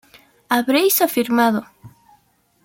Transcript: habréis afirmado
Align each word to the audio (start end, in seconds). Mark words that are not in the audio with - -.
habréis 0.49 0.99
afirmado 1.03 1.61